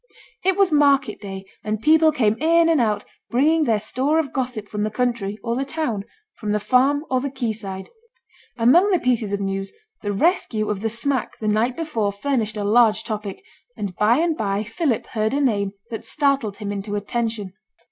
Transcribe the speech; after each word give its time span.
It 0.43 0.57
was 0.57 0.71
market 0.71 1.21
day, 1.21 1.45
and 1.63 1.79
people 1.79 2.11
came 2.11 2.35
in 2.39 2.69
and 2.69 2.81
out, 2.81 3.03
bringing 3.29 3.65
their 3.65 3.77
store 3.77 4.17
of 4.17 4.33
gossip 4.33 4.67
from 4.67 4.81
the 4.81 4.89
country, 4.89 5.37
or 5.43 5.55
the 5.55 5.63
town 5.63 6.05
from 6.33 6.53
the 6.53 6.59
farm 6.59 7.05
or 7.11 7.21
the 7.21 7.29
quay 7.29 7.53
side. 7.53 7.91
Among 8.57 8.89
the 8.89 8.97
pieces 8.97 9.31
of 9.31 9.39
news, 9.39 9.71
the 10.01 10.11
rescue 10.11 10.71
of 10.71 10.79
the 10.81 10.89
smack 10.89 11.37
the 11.37 11.47
night 11.47 11.75
before 11.77 12.11
furnished 12.11 12.57
a 12.57 12.63
large 12.63 13.03
topic; 13.03 13.43
and 13.77 13.95
by 13.95 14.17
and 14.17 14.35
by 14.35 14.63
Philip 14.63 15.05
heard 15.05 15.35
a 15.35 15.39
name 15.39 15.73
that 15.91 16.03
startled 16.03 16.57
him 16.57 16.71
into 16.71 16.95
attention. 16.95 17.53